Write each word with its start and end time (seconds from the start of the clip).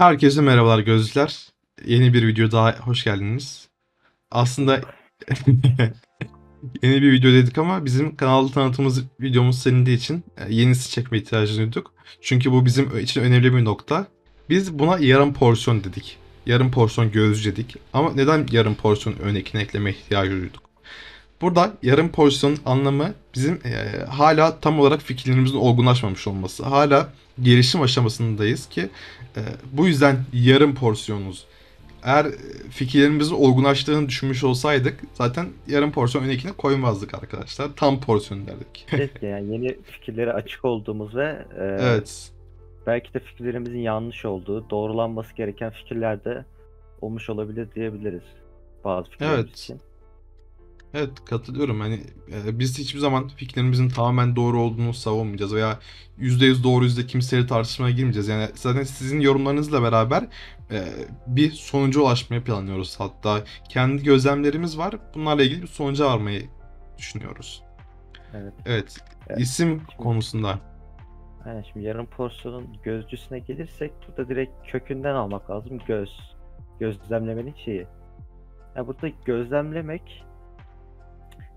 Herkese 0.00 0.40
merhabalar 0.40 0.78
gözlüler. 0.78 1.48
Yeni 1.86 2.14
bir 2.14 2.26
video 2.26 2.50
daha 2.50 2.72
hoş 2.72 3.04
geldiniz. 3.04 3.68
Aslında 4.30 4.80
yeni 6.82 7.02
bir 7.02 7.12
video 7.12 7.32
dedik 7.32 7.58
ama 7.58 7.84
bizim 7.84 8.16
kanal 8.16 8.48
tanıtımımız 8.48 9.04
videomuz 9.20 9.58
senindiği 9.58 9.96
için 9.96 10.24
e, 10.36 10.54
yenisi 10.54 10.90
çekme 10.90 11.18
ihtiyacı 11.18 11.58
duyduk. 11.58 11.94
Çünkü 12.20 12.52
bu 12.52 12.66
bizim 12.66 12.98
için 12.98 13.20
önemli 13.20 13.54
bir 13.54 13.64
nokta. 13.64 14.06
Biz 14.50 14.78
buna 14.78 14.98
yarım 14.98 15.34
porsiyon 15.34 15.84
dedik. 15.84 16.18
Yarım 16.46 16.70
porsiyon 16.70 17.12
gözcü 17.12 17.52
dedik. 17.52 17.76
Ama 17.92 18.12
neden 18.14 18.46
yarım 18.52 18.74
porsiyon 18.74 19.18
örnekine 19.18 19.62
ekleme 19.62 19.90
ihtiyacı 19.90 20.30
duyduk? 20.30 20.62
Burada 21.40 21.72
yarım 21.82 22.08
porsiyon 22.08 22.56
anlamı 22.66 23.14
bizim 23.34 23.54
e, 23.54 24.04
hala 24.04 24.60
tam 24.60 24.80
olarak 24.80 25.00
fikirlerimizin 25.00 25.56
olgunlaşmamış 25.56 26.26
olması. 26.26 26.64
Hala 26.64 27.08
gelişim 27.42 27.82
aşamasındayız 27.82 28.68
ki 28.68 28.88
e, 29.36 29.40
bu 29.72 29.86
yüzden 29.86 30.16
yarım 30.32 30.74
porsiyonuz. 30.74 31.44
Eğer 32.02 32.24
e, 32.24 32.30
fikirlerimizin 32.70 33.34
olgunlaştığını 33.34 34.08
düşünmüş 34.08 34.44
olsaydık 34.44 35.00
zaten 35.14 35.46
yarım 35.66 35.92
porsiyon 35.92 36.24
önekine 36.24 36.52
koymazdık 36.52 37.14
arkadaşlar. 37.14 37.68
Tam 37.76 38.00
porsiyon 38.00 38.46
derdik. 38.46 38.86
Keşke 38.90 39.26
yani 39.26 39.52
yeni 39.52 39.76
fikirlere 39.82 40.32
açık 40.32 40.64
olduğumuz 40.64 41.16
ve 41.16 41.46
e, 41.58 41.64
evet. 41.80 42.30
belki 42.86 43.14
de 43.14 43.18
fikirlerimizin 43.18 43.78
yanlış 43.78 44.24
olduğu, 44.24 44.70
doğrulanması 44.70 45.34
gereken 45.34 45.70
fikirler 45.70 46.24
de 46.24 46.44
olmuş 47.00 47.30
olabilir 47.30 47.68
diyebiliriz. 47.74 48.22
Bazı 48.84 49.10
fikirlerimiz 49.10 49.44
Evet. 49.44 49.56
için. 49.58 49.80
Evet 50.94 51.24
katılıyorum. 51.24 51.80
Hani 51.80 52.00
e, 52.32 52.58
biz 52.58 52.78
hiçbir 52.78 52.98
zaman 52.98 53.28
fikirlerimizin 53.28 53.88
tamamen 53.88 54.36
doğru 54.36 54.60
olduğunu 54.60 54.94
savunmayacağız 54.94 55.54
veya 55.54 55.78
%100 56.18 56.62
doğru 56.64 56.84
yüzde 56.84 57.06
kimseyle 57.06 57.46
tartışmaya 57.46 57.90
girmeyeceğiz. 57.90 58.28
Yani 58.28 58.48
zaten 58.54 58.82
sizin 58.82 59.20
yorumlarınızla 59.20 59.82
beraber 59.82 60.22
e, 60.70 60.84
bir 61.26 61.50
sonuca 61.50 62.00
ulaşmayı 62.00 62.44
planlıyoruz. 62.44 63.00
Hatta 63.00 63.44
kendi 63.68 64.02
gözlemlerimiz 64.02 64.78
var. 64.78 64.94
Bunlarla 65.14 65.42
ilgili 65.42 65.62
bir 65.62 65.66
sonuca 65.66 66.06
varmayı 66.06 66.42
düşünüyoruz. 66.98 67.62
Evet. 68.34 68.54
Evet. 68.66 68.96
Evet. 69.28 69.40
isim 69.40 69.82
konusunda. 69.98 70.58
Yani 71.46 71.64
şimdi 71.72 71.86
yarım 71.86 72.06
porsiyonun 72.06 72.76
gözcüsüne 72.82 73.38
gelirsek 73.38 73.92
burada 74.08 74.28
direkt 74.28 74.52
kökünden 74.66 75.14
almak 75.14 75.50
lazım. 75.50 75.78
Göz. 75.86 76.10
Gözlemlemenin 76.80 77.54
şeyi. 77.64 77.86
Yani 78.76 78.86
burada 78.86 79.08
gözlemlemek 79.24 80.24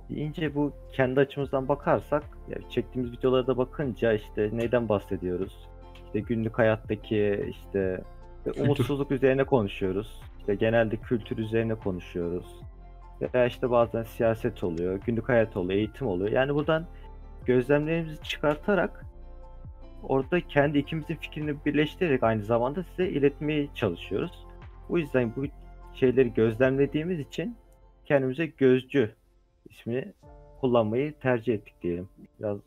deyince 0.10 0.56
bu 0.56 0.74
kendi 0.94 1.20
açımızdan 1.20 1.68
bakarsak 1.68 2.24
yani 2.48 2.70
çektiğimiz 2.70 3.12
videolara 3.12 3.48
da 3.48 3.58
bakınca 3.58 4.14
işte 4.14 4.50
neyden 4.54 4.90
bahsediyoruz? 4.90 5.70
İşte 6.06 6.20
günlük 6.20 6.60
hayattaki 6.60 7.46
işte 7.50 8.02
ve 8.46 8.52
umutsuzluk 8.52 9.12
üzerine 9.12 9.44
konuşuyoruz. 9.44 10.22
İşte 10.40 10.56
genelde 10.56 10.98
kültür 10.98 11.38
üzerine 11.38 11.76
konuşuyoruz. 11.76 12.46
Veya 13.34 13.46
işte 13.46 13.72
bazen 13.72 14.04
siyaset 14.04 14.64
oluyor, 14.64 15.00
günlük 15.06 15.30
hayat 15.30 15.58
oluyor, 15.58 15.80
eğitim 15.80 16.08
oluyor. 16.08 16.32
Yani 16.32 16.56
buradan 16.56 16.86
gözlemlerimizi 17.46 18.24
çıkartarak 18.24 19.06
orada 20.04 20.42
kendi 20.42 20.78
ikimizin 20.78 21.16
fikrini 21.16 21.66
birleştirerek 21.66 22.24
aynı 22.24 22.44
zamanda 22.44 22.84
size 22.84 23.10
iletmeye 23.10 23.68
çalışıyoruz. 23.76 24.46
Bu 24.90 25.00
yüzden 25.00 25.34
bu 25.36 25.46
şeyleri 25.94 26.34
gözlemlediğimiz 26.34 27.20
için 27.20 27.58
kendimize 28.06 28.46
gözcü 28.46 29.16
ismini 29.74 30.14
kullanmayı 30.62 31.14
tercih 31.20 31.54
ettik 31.54 31.74
diyelim. 31.82 32.10
Biraz 32.40 32.58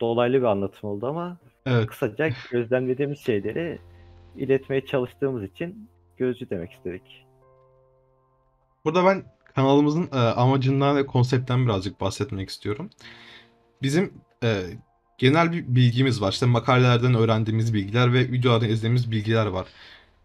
dolaylı 0.00 0.38
bir 0.38 0.46
anlatım 0.46 0.90
oldu 0.90 1.06
ama 1.06 1.36
Evet. 1.66 1.86
kısaca 1.86 2.30
gözlemlediğimiz 2.50 3.18
şeyleri 3.18 3.78
iletmeye 4.36 4.86
çalıştığımız 4.86 5.42
için 5.42 5.88
gözcü 6.16 6.50
demek 6.50 6.72
istedik. 6.72 7.26
Burada 8.84 9.04
ben 9.04 9.24
kanalımızın 9.54 10.08
e, 10.12 10.16
amacından 10.16 10.96
ve 10.96 11.06
konseptten 11.06 11.66
birazcık 11.66 12.00
bahsetmek 12.00 12.48
istiyorum. 12.48 12.90
Bizim 13.82 14.14
e, 14.42 14.62
genel 15.18 15.52
bir 15.52 15.66
bilgimiz 15.66 16.22
var. 16.22 16.32
İşte 16.32 16.46
makalelerden 16.46 17.14
öğrendiğimiz 17.14 17.74
bilgiler 17.74 18.12
ve 18.12 18.18
videolardan 18.18 18.68
izlediğimiz 18.68 19.10
bilgiler 19.10 19.46
var. 19.46 19.66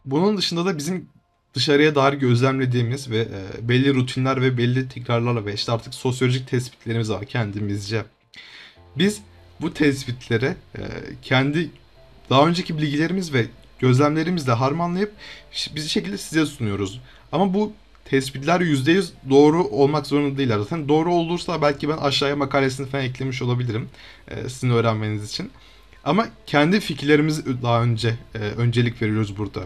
Bunun 0.05 0.37
dışında 0.37 0.65
da 0.65 0.77
bizim 0.77 1.09
dışarıya 1.57 1.95
dair 1.95 2.13
gözlemlediğimiz 2.13 3.09
ve 3.11 3.19
e, 3.19 3.69
belli 3.69 3.93
rutinler 3.93 4.41
ve 4.41 4.57
belli 4.57 4.89
tekrarlarla 4.89 5.45
ve 5.45 5.53
işte 5.53 5.71
artık 5.71 5.93
sosyolojik 5.93 6.47
tespitlerimiz 6.47 7.11
var 7.11 7.25
kendimizce. 7.25 8.05
Biz 8.97 9.21
bu 9.61 9.73
tespitlere 9.73 10.55
e, 10.75 10.81
kendi 11.21 11.69
daha 12.29 12.47
önceki 12.47 12.77
bilgilerimiz 12.77 13.33
ve 13.33 13.45
gözlemlerimizle 13.79 14.51
harmanlayıp 14.51 15.11
bir 15.75 15.81
şekilde 15.81 16.17
size 16.17 16.45
sunuyoruz. 16.45 17.01
Ama 17.31 17.53
bu 17.53 17.73
tespitler 18.05 18.61
%100 18.61 19.09
doğru 19.29 19.63
olmak 19.63 20.07
zorunda 20.07 20.37
değiller. 20.37 20.59
Zaten 20.59 20.89
doğru 20.89 21.13
olursa 21.13 21.61
belki 21.61 21.89
ben 21.89 21.97
aşağıya 21.97 22.35
makalesini 22.35 22.87
falan 22.87 23.03
eklemiş 23.03 23.41
olabilirim 23.41 23.89
e, 24.27 24.49
sizin 24.49 24.69
öğrenmeniz 24.69 25.31
için. 25.31 25.51
Ama 26.03 26.27
kendi 26.45 26.79
fikirlerimizi 26.79 27.61
daha 27.61 27.83
önce 27.83 28.15
e, 28.35 28.37
öncelik 28.37 29.01
veriyoruz 29.01 29.37
burada. 29.37 29.61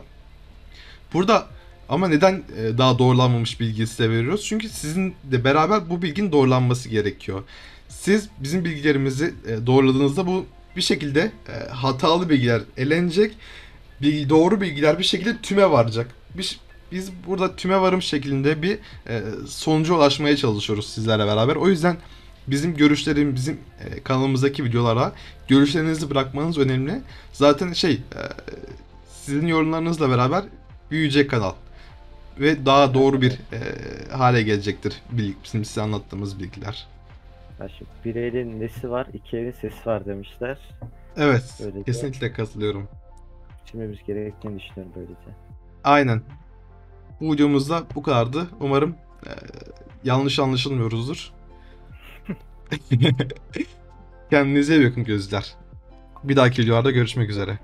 Burada 1.13 1.47
ama 1.91 2.07
neden 2.07 2.43
e, 2.57 2.77
daha 2.77 2.99
doğrulanmamış 2.99 3.59
bilgiyi 3.59 3.87
size 3.87 4.09
veriyoruz? 4.09 4.45
Çünkü 4.45 4.69
sizin 4.69 5.15
de 5.31 5.43
beraber 5.43 5.89
bu 5.89 6.01
bilginin 6.01 6.31
doğrulanması 6.31 6.89
gerekiyor. 6.89 7.43
Siz 7.89 8.29
bizim 8.39 8.65
bilgilerimizi 8.65 9.33
e, 9.47 9.65
doğruladığınızda 9.65 10.27
bu 10.27 10.45
bir 10.75 10.81
şekilde 10.81 11.31
e, 11.49 11.69
hatalı 11.69 12.29
bilgiler 12.29 12.61
elenecek. 12.77 13.37
Doğru 14.29 14.61
bilgiler 14.61 14.99
bir 14.99 15.03
şekilde 15.03 15.37
tüme 15.37 15.71
varacak. 15.71 16.07
Biz 16.91 17.11
burada 17.27 17.55
tüme 17.55 17.81
varım 17.81 18.01
şeklinde 18.01 18.61
bir 18.61 18.79
sonuca 19.47 19.93
ulaşmaya 19.93 20.37
çalışıyoruz 20.37 20.89
sizlerle 20.89 21.25
beraber. 21.25 21.55
O 21.55 21.69
yüzden 21.69 21.97
bizim 22.47 22.77
görüşlerim, 22.77 23.35
bizim 23.35 23.57
kanalımızdaki 24.03 24.63
videolara 24.63 25.11
görüşlerinizi 25.47 26.09
bırakmanız 26.09 26.57
önemli. 26.57 27.01
Zaten 27.33 27.73
şey, 27.73 28.01
sizin 29.25 29.47
yorumlarınızla 29.47 30.09
beraber 30.09 30.43
büyüyecek 30.91 31.29
kanal 31.29 31.53
ve 32.39 32.65
daha 32.65 32.93
doğru 32.93 33.21
bir 33.21 33.31
e, 33.31 33.59
hale 34.11 34.41
gelecektir 34.43 35.01
bil- 35.11 35.33
bizim 35.43 35.65
size 35.65 35.81
anlattığımız 35.81 36.39
bilgiler. 36.39 36.87
Ya 37.59 37.69
şimdi 37.69 37.91
bir 38.05 38.15
elin 38.15 38.59
nesi 38.61 38.91
var, 38.91 39.07
iki 39.13 39.37
elin 39.37 39.51
sesi 39.51 39.85
var 39.85 40.05
demişler. 40.05 40.57
Evet, 41.17 41.61
Öyle 41.65 41.83
kesinlikle 41.83 42.33
katılıyorum. 42.33 42.87
Düşünmemiz 43.65 43.97
gerektiğini 44.07 44.59
düşünüyorum 44.59 44.93
böylece. 44.95 45.37
Aynen. 45.83 46.21
Bu 47.21 47.33
videomuzda 47.33 47.83
bu 47.95 48.03
kadardı. 48.03 48.47
Umarım 48.59 48.95
e, 49.25 49.29
yanlış 50.03 50.39
anlaşılmıyoruzdur. 50.39 51.31
Kendinize 54.29 54.77
iyi 54.77 54.89
bakın 54.89 55.03
gözler. 55.03 55.55
Bir 56.23 56.35
dahaki 56.35 56.61
videolarda 56.61 56.91
görüşmek 56.91 57.29
üzere. 57.29 57.59